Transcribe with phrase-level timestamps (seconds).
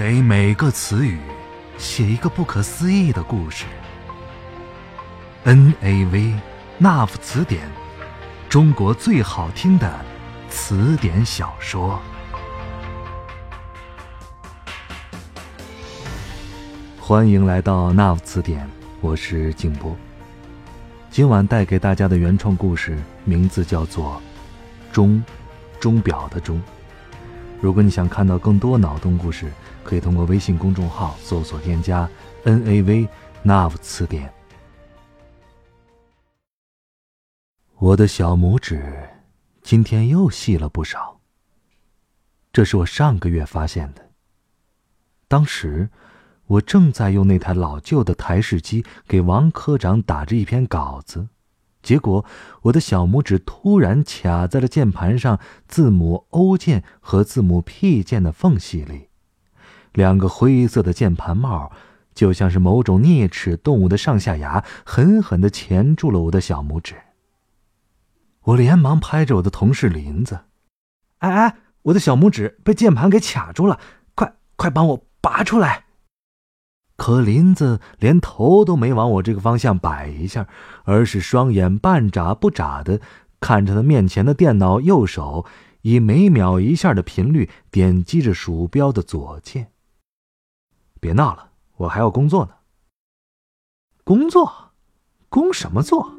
[0.00, 1.18] 给每个词语
[1.76, 3.66] 写一个不可思议的故事。
[5.44, 6.32] N A V
[6.78, 7.60] 那夫词典，
[8.48, 10.00] 中国最好听的
[10.48, 12.00] 词典小说。
[16.98, 18.66] 欢迎来到那夫词典，
[19.02, 19.94] 我是静波。
[21.10, 24.18] 今晚带给大家的原创故事名字叫做
[24.94, 25.22] 《钟》，
[25.78, 26.58] 钟表的钟。
[27.60, 29.52] 如果你想看到更多脑洞故事，
[29.84, 32.08] 可以通过微信公众号搜索添加
[32.44, 33.06] “n a v
[33.42, 34.32] n a v 词典”。
[37.76, 39.06] 我的小拇指
[39.62, 41.20] 今天又细了不少。
[42.50, 44.10] 这是我上个月发现的。
[45.28, 45.90] 当时
[46.46, 51.28] 我正在用那台老旧的台式机给王科长打着一篇稿子。
[51.82, 52.24] 结果，
[52.62, 59.08] 我的小拇指突然卡在了键盘上字母 O 键和字母 P 键的缝隙里，
[59.92, 61.72] 两个灰色的键盘帽
[62.14, 66.96] 就像是某种啮齿动物的上下牙，狠狠的钳住了我的小拇指。
[68.42, 70.40] 我连忙拍着我的同事林子
[71.20, 73.78] ：“哎哎，我的小拇指被键盘给卡住了，
[74.14, 75.84] 快快帮我拔出来！”
[77.00, 80.46] 可林子连头都没往我这个方向摆一下，
[80.84, 83.00] 而是双眼半眨不眨的
[83.40, 85.46] 看着他面前的电脑，右手
[85.80, 89.68] 以每秒一下的频率点击着鼠标的左键。
[91.00, 92.50] 别闹了，我还要工作呢。
[94.04, 94.52] 工作？
[95.30, 96.12] 工什么作？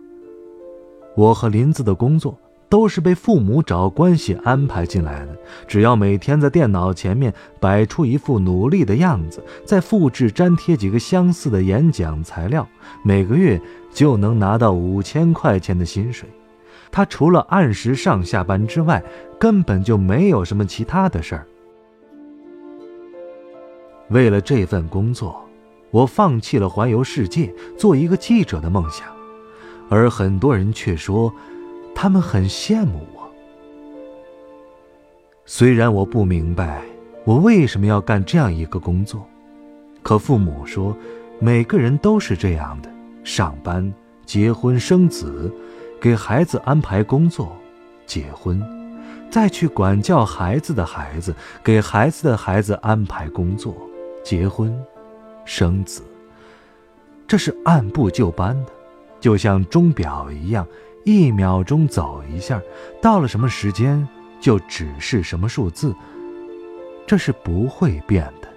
[1.15, 2.35] 我和林子的工作。
[2.71, 5.37] 都是被父母找关系安排进来的。
[5.67, 12.65] 只要每天在电脑前面摆出一副努力的样子，再复制粘贴几个相似的演讲材料，
[13.03, 13.61] 每个月
[13.91, 16.29] 就能拿到五千块钱的薪水。
[16.89, 19.03] 他除了按时上下班之外，
[19.37, 21.45] 根本就没有什么其他的事儿。
[24.11, 25.43] 为了这份工作，
[25.89, 29.07] 我放弃了环游世界、做一个记者的梦想，
[29.89, 31.33] 而很多人却说。
[31.93, 33.29] 他们很羡慕我，
[35.45, 36.81] 虽然我不明白
[37.25, 39.27] 我为什么要干这样一个工作，
[40.01, 40.97] 可父母说，
[41.39, 42.89] 每个人都是这样的：
[43.23, 43.93] 上班、
[44.25, 45.53] 结婚、生子，
[45.99, 47.55] 给孩子安排工作、
[48.07, 48.59] 结婚，
[49.29, 53.75] 再去管教孩子的孩子，给孩子的孩子安排工作、
[54.23, 54.75] 结婚、
[55.45, 56.01] 生子。
[57.27, 58.71] 这是按部就班的，
[59.19, 60.67] 就像钟表一样。
[61.03, 62.61] 一秒钟走一下，
[63.01, 64.07] 到了什么时间
[64.39, 65.95] 就指示什么数字，
[67.05, 68.47] 这是不会变的。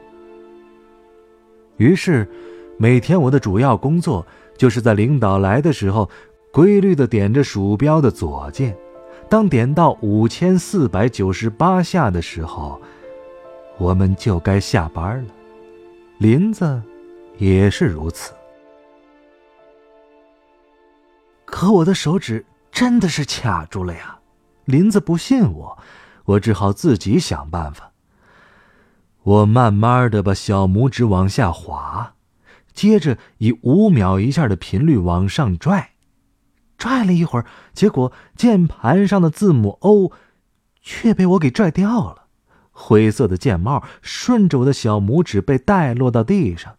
[1.76, 2.28] 于是，
[2.78, 6.08] 每天我的主要工作就是在领导来的时候，
[6.52, 8.76] 规律的点着鼠标的左键。
[9.28, 12.80] 当点到五千四百九十八下的时候，
[13.78, 15.30] 我们就该下班了。
[16.18, 16.80] 林子
[17.38, 18.32] 也是如此。
[21.54, 24.18] 可我的手指真的是卡住了呀！
[24.64, 25.78] 林子不信我，
[26.24, 27.92] 我只好自己想办法。
[29.22, 32.14] 我慢慢的把小拇指往下滑，
[32.72, 35.90] 接着以五秒一下的频率往上拽，
[36.76, 40.10] 拽了一会儿，结果键盘上的字母 O
[40.82, 42.24] 却被我给拽掉了，
[42.72, 46.74] 灰色的键帽顺着我的小拇指被带落到地上。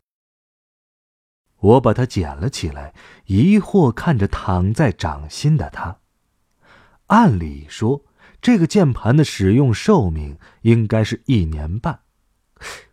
[1.65, 2.93] 我把它捡了起来，
[3.25, 5.97] 疑惑看着躺在掌心的他。
[7.07, 8.03] 按理说，
[8.39, 12.01] 这个键盘的使用寿命应该是一年半，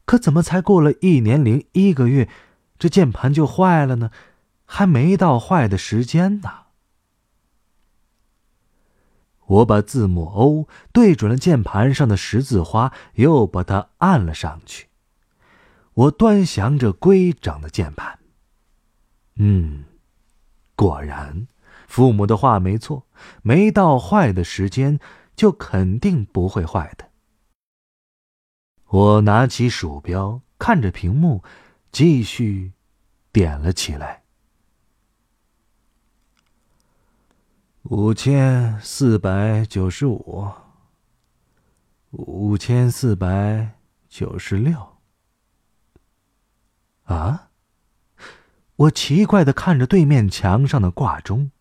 [0.07, 2.31] 可怎么才过了一年零一个月，
[2.79, 4.11] 这键盘就坏了呢？
[4.65, 6.51] 还没到坏的时间呢。
[9.45, 14.87] 我把字母 O 对准了键盘上的十字花，又把它按了上去。
[15.93, 18.19] 我端详着规整的键盘。
[19.45, 19.83] 嗯，
[20.77, 21.49] 果然，
[21.89, 23.09] 父母的话没错，
[23.43, 25.01] 没到坏的时间，
[25.35, 27.11] 就肯定不会坏的。
[28.87, 31.43] 我拿起鼠标，看着屏幕，
[31.91, 32.73] 继续
[33.33, 34.23] 点了起来。
[37.83, 40.49] 五千四百九十五，
[42.13, 43.73] 五千四百
[44.09, 44.99] 九十六。
[47.03, 47.49] 啊？
[48.83, 51.53] 我奇怪的看着对面墙上的挂钟，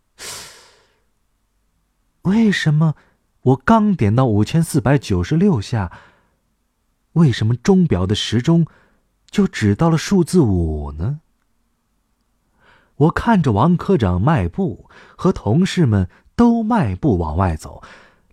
[2.24, 2.96] 为什么
[3.42, 5.92] 我刚点到五千四百九十六下，
[7.14, 8.66] 为什么钟表的时钟
[9.30, 11.20] 就指到了数字五呢？
[12.96, 17.84] 我看着王科长迈步，和同事们都迈步往外走，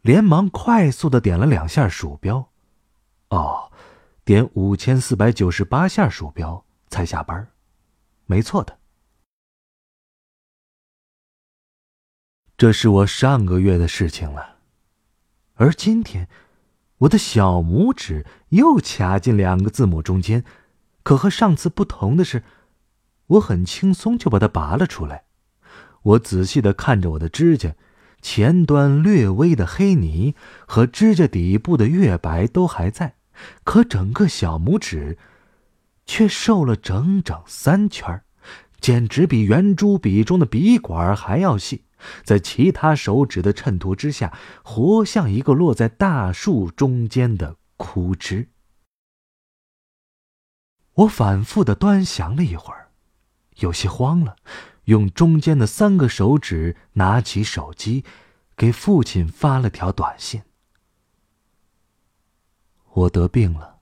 [0.00, 2.48] 连忙快速的点了两下鼠标。
[3.28, 3.70] 哦，
[4.24, 7.48] 点五千四百九十八下鼠标才下班，
[8.24, 8.77] 没错的。
[12.58, 14.56] 这是我上个月的事情了，
[15.54, 16.28] 而今天，
[16.98, 20.42] 我的小拇指又卡进两个字母中间，
[21.04, 22.42] 可和上次不同的是，
[23.28, 25.22] 我很轻松就把它拔了出来。
[26.02, 27.76] 我仔细的看着我的指甲。
[28.20, 30.34] 前端略微的黑泥
[30.66, 33.14] 和指甲底部的月白都还在，
[33.62, 35.16] 可整个小拇指
[36.04, 38.20] 却瘦了整整三圈
[38.80, 41.84] 简直比圆珠笔中的笔管还要细，
[42.24, 48.48] 在其他手指的衬托之下，活像一个落在大树中间的枯枝。
[50.94, 52.90] 我反复的端详了一会儿，
[53.56, 54.36] 有些慌了。
[54.84, 58.06] 用中间的三个手指拿起手机，
[58.56, 60.42] 给父亲发了条短信
[62.94, 63.80] ：“我得病了。”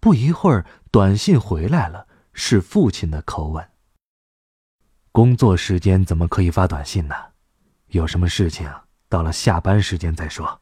[0.00, 3.70] 不一会儿，短信回来了，是父亲的口吻
[5.12, 7.14] ：“工作时间怎么可以发短信呢？
[7.88, 8.70] 有什么事情
[9.08, 10.58] 到了下班时间再说。”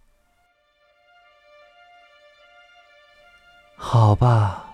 [3.79, 4.65] 好吧，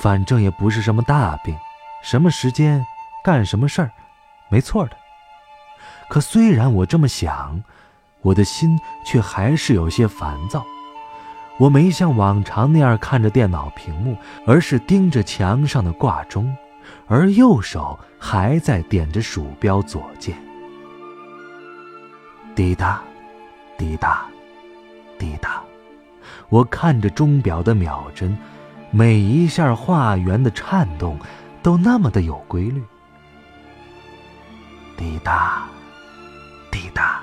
[0.00, 1.56] 反正也不是什么大病，
[2.02, 2.84] 什么时间？
[3.24, 3.92] 干什么事儿，
[4.50, 4.96] 没错的。
[6.08, 7.62] 可虽然我这么想，
[8.20, 8.76] 我的心
[9.06, 10.64] 却还是有些烦躁。
[11.58, 16.52] 我没像往常那样看着电脑屏幕，而是盯着墙上的挂钟，
[17.06, 20.36] 而右手还在点着鼠标左键。
[22.54, 23.02] 滴答，
[23.78, 24.26] 滴答，
[25.18, 25.62] 滴答。
[26.48, 28.36] 我看着钟表的秒针，
[28.90, 31.18] 每一下画圆的颤动，
[31.62, 32.82] 都那么的有规律。
[34.96, 35.66] 滴答，
[36.70, 37.22] 滴答，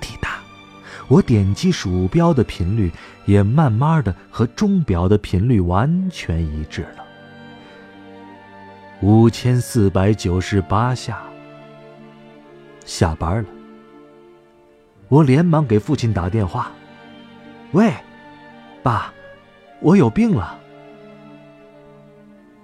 [0.00, 0.40] 滴答。
[1.06, 2.90] 我点击鼠标的频率
[3.26, 7.05] 也慢慢的和钟表的频率完全一致了。
[9.02, 11.22] 五千四百九十八下。
[12.84, 13.48] 下班了。
[15.08, 16.70] 我连忙给父亲打电话
[17.72, 17.92] ：“喂，
[18.82, 19.12] 爸，
[19.80, 20.58] 我有病了。”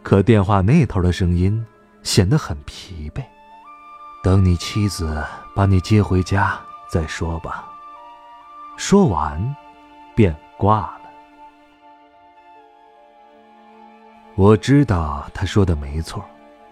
[0.03, 1.65] 可电话那头的声音
[2.03, 3.23] 显得很疲惫。
[4.23, 5.25] 等你妻子
[5.55, 6.59] 把你接回家
[6.91, 7.69] 再说吧。
[8.77, 9.55] 说完，
[10.15, 11.02] 便挂了。
[14.35, 16.25] 我知道他说的没错，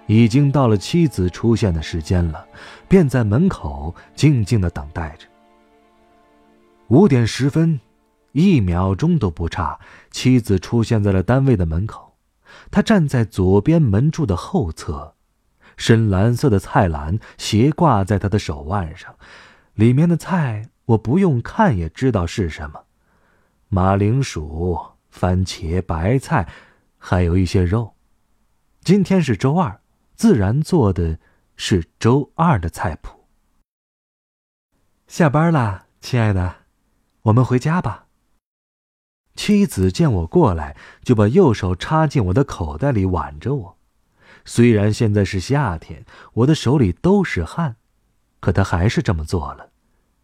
[0.06, 2.46] 已经到了妻子出现的时间了，
[2.88, 5.26] 便在门口静静的等待着。
[6.88, 7.78] 五点十分，
[8.32, 9.78] 一秒钟都不差，
[10.10, 12.14] 妻子出现在了单位的门口。
[12.70, 15.14] 他站在左边门柱的后侧。
[15.76, 19.14] 深蓝色的菜篮斜挂在他的手腕上，
[19.74, 22.80] 里面的菜我不用看也知道是什么：
[23.68, 24.78] 马铃薯、
[25.10, 26.46] 番茄、白菜，
[27.00, 27.96] 还有一些肉。
[28.82, 29.80] 今天是周二，
[30.14, 31.18] 自然做的
[31.56, 33.26] 是周二的菜谱。
[35.08, 36.66] 下班啦，亲爱的，
[37.22, 38.06] 我们回家吧。
[39.34, 43.78] 妻子见我过来，就把右手插进我的口袋里，挽着我。
[44.44, 46.04] 虽然现在是夏天，
[46.34, 47.76] 我的手里都是汗，
[48.40, 49.72] 可他还是这么做了，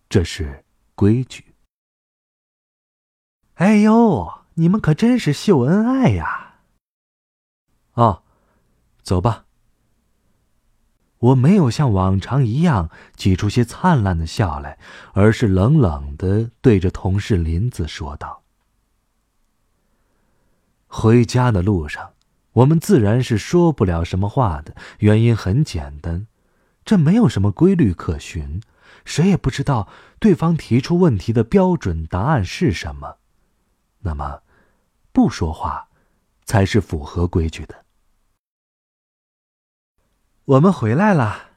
[0.08, 0.64] 这是
[0.94, 1.54] 规矩。
[3.54, 6.45] 哎呦，你们可真是秀恩爱呀！
[7.96, 8.22] 哦，
[9.02, 9.44] 走吧。
[11.18, 14.78] 我没有像往常一样挤出些灿烂的笑来，
[15.12, 18.42] 而是冷冷的对着同事林子说道
[20.86, 22.12] ：“回家的路上。”
[22.56, 26.26] 我们自然是说不了什么话的，原因很简单，
[26.86, 28.62] 这没有什么规律可循，
[29.04, 29.88] 谁也不知道
[30.18, 33.16] 对方提出问题的标准答案是什么。
[34.00, 34.42] 那么，
[35.12, 35.88] 不说话，
[36.44, 37.85] 才是符合规矩的。
[40.46, 41.50] 我们回来了。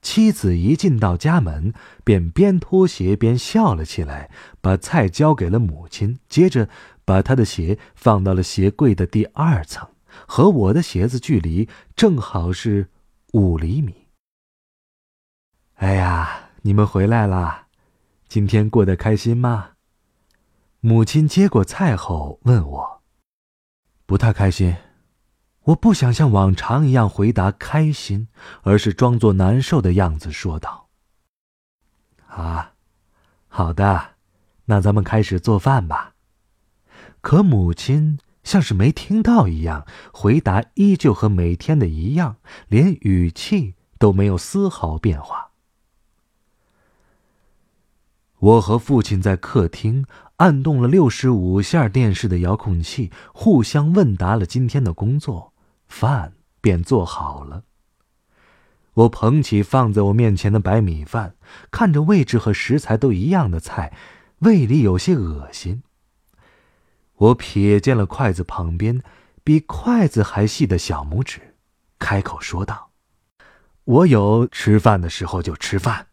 [0.00, 4.30] 妻子一进到家门，便边脱鞋边笑了起来，
[4.60, 6.68] 把菜交给了母亲，接着
[7.04, 9.88] 把他的鞋放到了鞋柜的第二层。
[10.26, 12.88] 和我的鞋子距离正好是
[13.32, 14.08] 五厘米。
[15.74, 17.68] 哎呀，你们回来啦！
[18.28, 19.70] 今天过得开心吗？
[20.80, 23.02] 母亲接过菜后问我。
[24.04, 24.76] 不太开心。
[25.64, 28.28] 我不想像往常一样回答开心，
[28.62, 30.88] 而是装作难受的样子说道
[32.26, 32.72] ：“啊，
[33.48, 34.12] 好的，
[34.64, 36.14] 那咱们开始做饭吧。”
[37.22, 38.18] 可母亲。
[38.44, 45.52] 像是没听到一样，回答依旧和每天的一样，连语气都没有丝毫变化。
[48.40, 50.04] 我和父亲在客厅
[50.38, 55.51] 按动了六十五下电视的遥控器，互相问答了今天的工作，
[55.92, 57.64] 饭便做好了。
[58.94, 61.36] 我捧起放在我面前的白米饭，
[61.70, 63.94] 看着位置和食材都一样的菜，
[64.40, 65.82] 胃里有些恶心。
[67.14, 69.02] 我瞥见了筷子旁边
[69.44, 71.54] 比筷子还细的小拇指，
[71.98, 72.90] 开口说道
[73.84, 76.08] ：“我有吃饭的时候就吃饭。”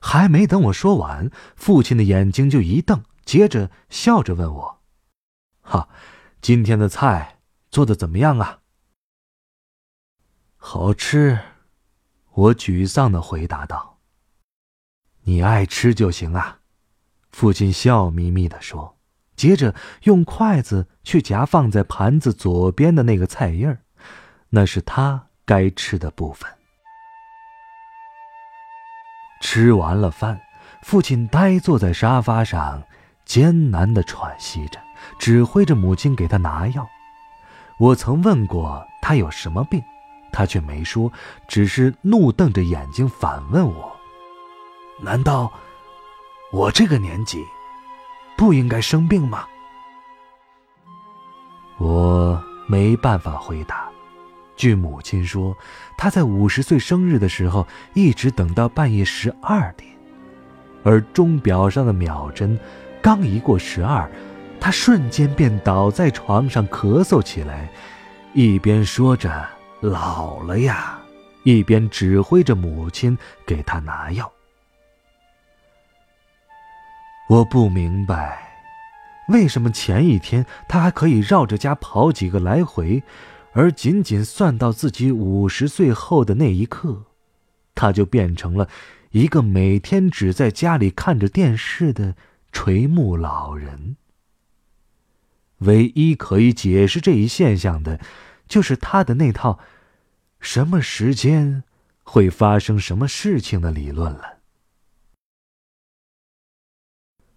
[0.00, 4.82] 还没等我说完，父亲的眼睛就一瞪，接着笑着问我
[5.62, 5.88] ：“哈，
[6.40, 8.60] 今天的菜做的怎么样啊
[10.66, 11.38] ？”“好吃。”
[12.32, 13.98] 我沮丧的回答道。
[15.24, 16.60] “你爱吃就行啊。”
[17.30, 18.96] 父亲笑眯眯的说，
[19.36, 23.80] 接着用筷子去夹放在盘子左边的那个菜叶儿，
[24.48, 26.50] 那是他该吃的部分。
[29.42, 30.40] 吃完了饭，
[30.82, 32.82] 父亲呆坐在沙发上，
[33.26, 34.80] 艰难的喘息着，
[35.18, 36.88] 指挥着母亲给他拿药。
[37.78, 39.82] 我曾问过他有什么病，
[40.34, 41.10] 他却没说，
[41.46, 43.96] 只是怒瞪着眼睛反问我
[45.00, 45.52] ：“难道
[46.50, 47.38] 我这个年纪
[48.36, 49.46] 不应该生病吗？”
[51.78, 53.88] 我没办法回答。
[54.56, 55.56] 据母亲说，
[55.96, 59.88] 她在五十岁生日的时候，一直等到半夜十二点，
[60.82, 62.58] 而钟表上的秒针
[63.00, 64.10] 刚一过十二，
[64.60, 67.68] 她瞬间便倒在床上咳嗽起来，
[68.32, 69.48] 一边说着
[69.88, 70.98] “老了呀”，
[71.44, 74.32] 一边指挥着母亲给他拿药。
[77.28, 78.52] 我不明白，
[79.28, 83.02] 为什么前一天他还可以绕着家跑几个来回。
[83.56, 87.04] 而仅仅算到自己五十岁后的那一刻，
[87.72, 88.68] 他就变成了
[89.12, 92.16] 一个每天只在家里看着电视的
[92.50, 93.94] 垂暮老人。
[95.58, 98.00] 唯一可以解释这一现象的，
[98.48, 99.60] 就是他的那套
[100.44, 101.64] “什么时间
[102.02, 104.40] 会发生什么事情”的理论了。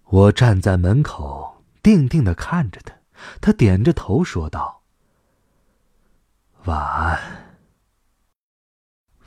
[0.03, 2.93] 我站在门口，定定的看着他，
[3.41, 4.83] 他点着头说道。
[6.65, 7.57] 晚安，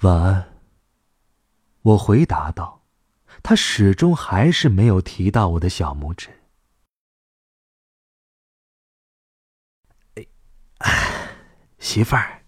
[0.00, 0.52] 晚安。
[1.80, 2.82] 我回答道，
[3.42, 6.28] 他始终还是没有提到我的小拇指。
[10.16, 10.26] 哎，
[11.78, 12.39] 媳妇儿，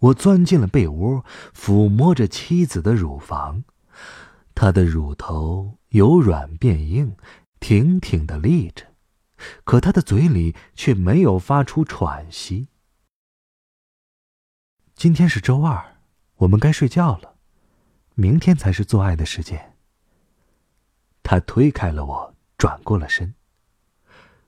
[0.00, 3.64] 我钻进了被窝，抚摸着妻子的乳房，
[4.54, 7.16] 她的乳头由软变硬，
[7.60, 8.86] 挺挺的立着，
[9.64, 12.68] 可她的嘴里却没有发出喘息。
[14.94, 15.96] 今天是周二，
[16.36, 17.36] 我们该睡觉了，
[18.14, 19.76] 明天才是做爱的时间。
[21.22, 23.34] 他推开了我，转过了身。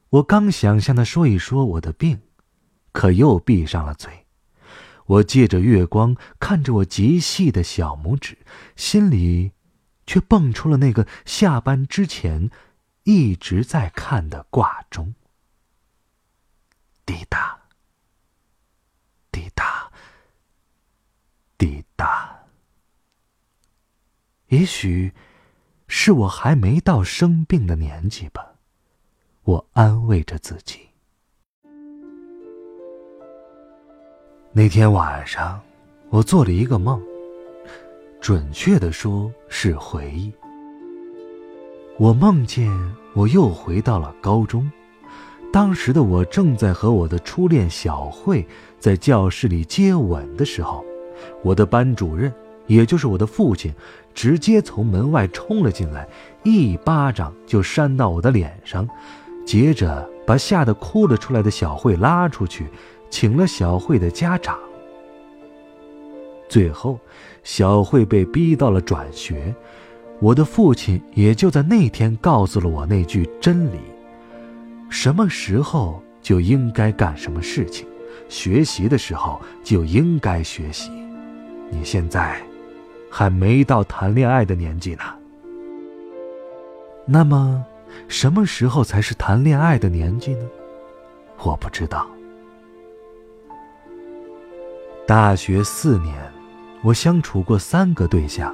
[0.08, 2.20] 我刚想向他说一说我的病，
[2.90, 4.21] 可又闭上了嘴。
[5.12, 8.38] 我借着月光看着我极细的小拇指，
[8.76, 9.52] 心里
[10.06, 12.50] 却蹦出了那个下班之前
[13.02, 15.14] 一直在看的挂钟。
[17.04, 17.60] 滴答。
[19.30, 19.92] 滴答。
[21.58, 22.46] 滴答
[24.48, 25.12] 也许，
[25.88, 28.54] 是我还没到生病的年纪吧，
[29.42, 30.91] 我安慰着自己。
[34.54, 35.58] 那天晚上，
[36.10, 37.00] 我做了一个梦，
[38.20, 40.30] 准确的说是回忆。
[41.98, 42.70] 我梦见
[43.14, 44.70] 我又回到了高中，
[45.50, 48.46] 当时的我正在和我的初恋小慧
[48.78, 50.84] 在教室里接吻的时候。
[51.42, 52.30] 我的班主任，
[52.66, 53.72] 也就是我的父亲，
[54.12, 56.06] 直接从门外冲了进来，
[56.42, 58.86] 一巴掌就扇到我的脸上，
[59.46, 62.66] 接着把吓得哭了出来的小慧拉出去，
[63.12, 64.58] 请了小慧的家长。
[66.48, 66.98] 最后，
[67.44, 69.54] 小慧被逼到了转学，
[70.18, 73.78] 我的父亲也就在那天告诉了我那句真理：
[74.88, 77.86] 什么时候就应该干什么事情，
[78.30, 80.90] 学习的时候就应该学习。
[81.70, 82.40] 你现在
[83.10, 85.02] 还没到谈恋爱的年纪呢。
[87.04, 87.62] 那么，
[88.08, 90.46] 什么时候才是谈恋爱的年纪呢？
[91.42, 92.06] 我不知道。
[95.12, 96.16] 大学四年，
[96.82, 98.50] 我相处过三个对象。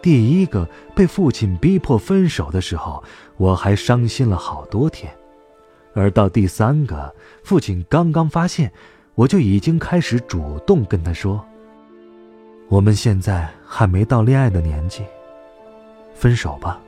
[0.00, 3.04] 第一个被父亲逼迫分手的时候，
[3.36, 5.12] 我还伤心了好多天；
[5.92, 8.72] 而到第三个，父亲刚刚发现，
[9.14, 11.44] 我就已经开始主动跟他说。
[12.70, 15.02] 我们现在还没到恋爱的年纪，
[16.14, 16.80] 分手吧。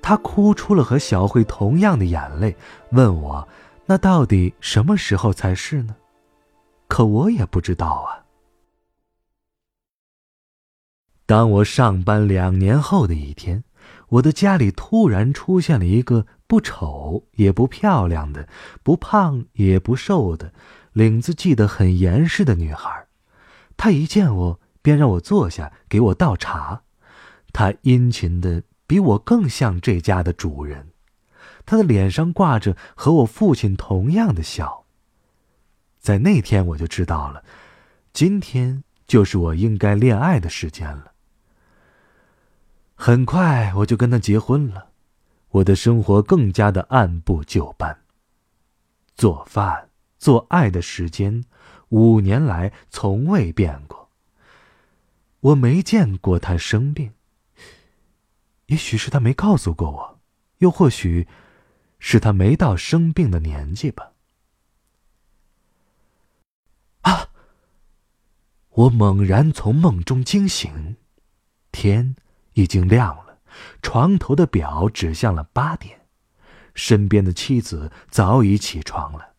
[0.00, 2.54] 他哭出了和小慧同样的眼泪，
[2.92, 3.48] 问我
[3.84, 5.96] ：“那到底什么时候才是呢？”
[6.88, 8.26] 可我也不知道啊。
[11.26, 13.62] 当我上班两年后的一天，
[14.08, 18.48] 我的家里突然出现了一个不丑也不漂亮的、
[18.82, 20.52] 不胖也不瘦的、
[20.94, 23.06] 领子系得很严实的女孩。
[23.76, 26.82] 她一见我，便让我坐下，给我倒茶。
[27.52, 30.88] 她殷勤的比我更像这家的主人，
[31.66, 34.77] 她的脸上挂着和我父亲同样的笑。
[36.08, 37.44] 在那天我就知道了，
[38.14, 41.12] 今天就是我应该恋爱的时间了。
[42.94, 44.88] 很快我就跟他结婚了，
[45.50, 48.04] 我的生活更加的按部就班。
[49.16, 51.44] 做饭、做爱的时间，
[51.90, 54.08] 五年来从未变过。
[55.40, 57.12] 我没见过他生病。
[58.68, 60.20] 也许是他没告诉过我，
[60.60, 61.28] 又或许，
[61.98, 64.12] 是他没到生病的年纪吧。
[68.78, 70.96] 我猛然从梦中惊醒，
[71.72, 72.14] 天。
[72.54, 73.38] 已经亮了，
[73.82, 76.08] 床头的表指向了八点，
[76.74, 79.34] 身边的妻子早已起床了，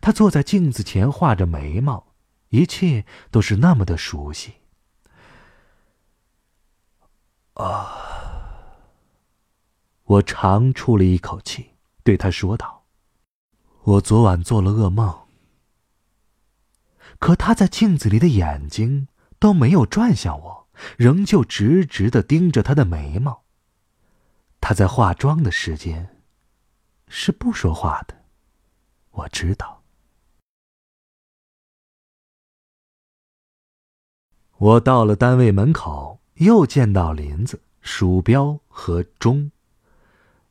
[0.00, 2.14] 她坐在镜子前画着眉毛，
[2.50, 4.54] 一切都是那么的熟悉。
[7.54, 7.96] 啊！
[10.04, 11.70] 我长出了一口气，
[12.04, 12.84] 对他说道
[13.82, 15.22] ：“我昨晚做了噩梦。”
[17.24, 20.68] 可他在镜子里的眼睛都没有转向我。
[20.98, 23.44] 仍旧直直的盯着他的眉毛。
[24.60, 26.20] 他在化妆的时间，
[27.08, 28.24] 是不说话的，
[29.12, 29.82] 我知道。
[34.58, 39.50] 我到了单位门口，又见到林子、鼠标和钟，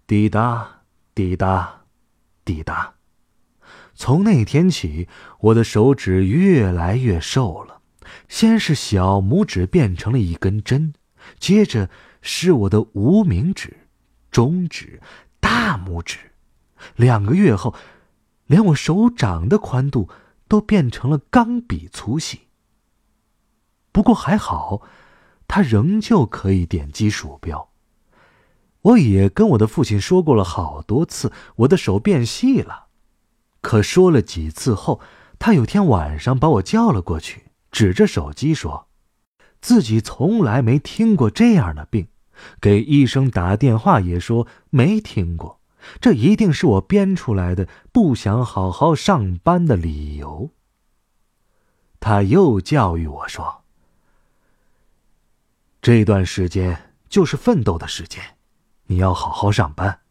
[0.07, 0.81] 滴答
[1.13, 1.83] 滴答
[2.43, 2.92] 滴答。
[3.95, 5.07] 从那天起，
[5.39, 7.81] 我的手指越来越瘦了。
[8.27, 10.93] 先是小拇指变成了一根针，
[11.39, 11.89] 接着
[12.21, 13.87] 是我的无名指、
[14.31, 15.01] 中指、
[15.39, 16.17] 大拇指。
[16.95, 17.73] 两个月后，
[18.47, 20.09] 连我手掌的宽度
[20.47, 22.41] 都变成了钢笔粗细。
[23.91, 24.81] 不过还好，
[25.47, 27.69] 他仍旧可以点击鼠标。
[28.81, 32.82] 我也跟我的父亲说过了好多次，我的手变细了。
[33.63, 34.99] 可说了几次后，
[35.39, 37.45] 他有天晚上把我叫了过去。
[37.71, 38.87] 指着手机说
[39.59, 42.07] ：“自己从来没听过这样的病，
[42.61, 45.59] 给医生打电话也说没听过，
[45.99, 50.51] 这一定是我编出来的不想好好上班的理由。”
[51.99, 53.63] 他又教育我说
[55.81, 58.21] ：“这段时间就是奋斗的时间，
[58.85, 60.01] 你要好好上班，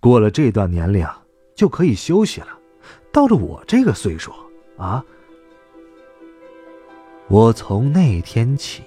[0.00, 1.06] 过了这段年龄
[1.54, 2.57] 就可以休息了。
[3.12, 4.32] 到了我这个岁数，
[4.76, 5.04] 啊。”
[7.28, 8.82] 我从那天起，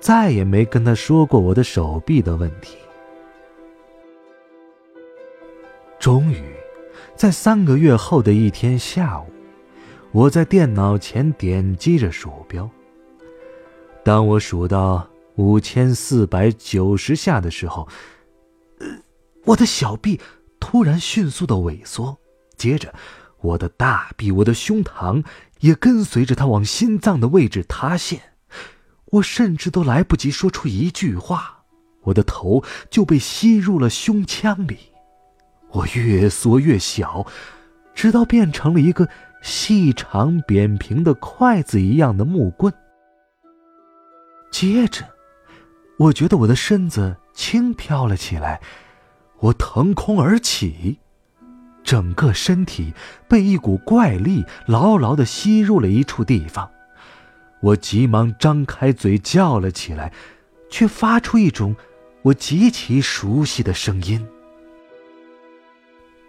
[0.00, 2.76] 再也没跟他说过我的手臂的问题。
[6.00, 6.42] 终于，
[7.14, 9.26] 在三个月后的一天下午，
[10.10, 12.68] 我在电脑前点击着鼠标。
[14.02, 17.86] 当我数到五千四百九十下的时候，
[19.44, 20.20] 我的小臂
[20.58, 22.18] 突然迅速的萎缩，
[22.56, 22.92] 接着。
[23.40, 25.24] 我的大臂，我的胸膛
[25.60, 28.20] 也跟随着他往心脏的位置塌陷，
[29.06, 31.62] 我甚至都来不及说出一句话，
[32.02, 34.78] 我的头就被吸入了胸腔里。
[35.70, 37.26] 我越缩越小，
[37.94, 39.08] 直到变成了一个
[39.42, 42.72] 细长扁平的筷子一样的木棍。
[44.50, 45.04] 接着，
[45.98, 48.60] 我觉得我的身子轻飘了起来，
[49.40, 50.98] 我腾空而起。
[51.88, 52.92] 整个身体
[53.26, 56.70] 被一股怪力牢牢的吸入了一处地方，
[57.62, 60.12] 我急忙张开嘴叫了起来，
[60.68, 61.74] 却发出一种
[62.20, 64.28] 我极其熟悉的声音：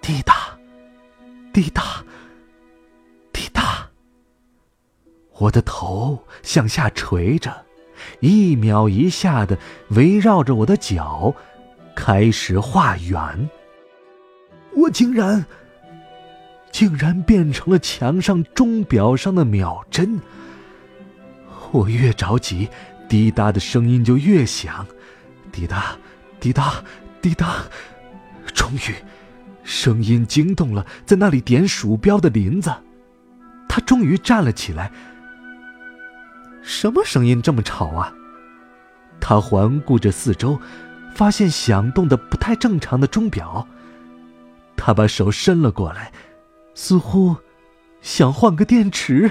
[0.02, 0.58] 滴答，
[1.52, 2.06] 滴答，
[3.34, 3.90] 滴答。
[5.40, 7.66] 我的头向下垂着，
[8.22, 11.36] 一秒一下的围绕着我的脚
[11.94, 13.50] 开始画圆。
[14.76, 15.46] 我竟然，
[16.72, 20.20] 竟然变成了墙上钟表上的秒针。
[21.72, 22.70] 我越着急，
[23.08, 24.86] 滴答的声音就越响，
[25.52, 25.98] 滴答，
[26.40, 26.76] 滴答，
[27.22, 27.58] 滴答。
[28.54, 28.96] 终于，
[29.64, 32.74] 声音惊动了在那里点鼠标的林子，
[33.68, 34.92] 他终于站了起来。
[36.62, 38.14] 什么声音这么吵啊？
[39.20, 40.60] 他环顾着四周，
[41.14, 43.68] 发现响动的不太正常的钟表。
[44.82, 46.10] 他把手伸了过来，
[46.74, 47.36] 似乎
[48.02, 49.30] 想换个电池。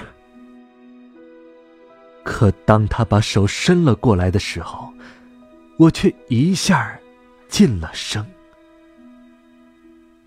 [2.23, 4.93] 可当他把手伸了过来的时候，
[5.77, 6.97] 我却一下
[7.47, 8.23] 进了声，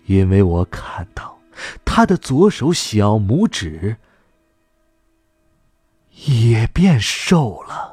[0.07, 1.39] 因为我看到
[1.85, 3.95] 他的左手小拇指
[6.25, 7.92] 也变瘦了。